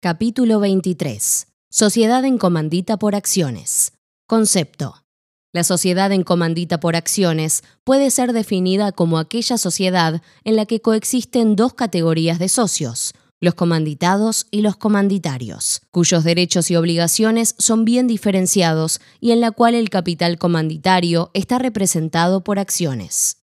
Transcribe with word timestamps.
Capítulo 0.00 0.60
23. 0.60 1.48
Sociedad 1.72 2.24
en 2.24 2.38
comandita 2.38 2.98
por 2.98 3.16
acciones. 3.16 3.94
Concepto. 4.28 4.94
La 5.52 5.64
sociedad 5.64 6.12
en 6.12 6.22
comandita 6.22 6.78
por 6.78 6.94
acciones 6.94 7.64
puede 7.82 8.12
ser 8.12 8.32
definida 8.32 8.92
como 8.92 9.18
aquella 9.18 9.58
sociedad 9.58 10.22
en 10.44 10.54
la 10.54 10.66
que 10.66 10.80
coexisten 10.80 11.56
dos 11.56 11.74
categorías 11.74 12.38
de 12.38 12.48
socios, 12.48 13.12
los 13.40 13.54
comanditados 13.54 14.46
y 14.52 14.62
los 14.62 14.76
comanditarios, 14.76 15.82
cuyos 15.90 16.22
derechos 16.22 16.70
y 16.70 16.76
obligaciones 16.76 17.56
son 17.58 17.84
bien 17.84 18.06
diferenciados 18.06 19.00
y 19.18 19.32
en 19.32 19.40
la 19.40 19.50
cual 19.50 19.74
el 19.74 19.90
capital 19.90 20.38
comanditario 20.38 21.32
está 21.34 21.58
representado 21.58 22.44
por 22.44 22.60
acciones. 22.60 23.37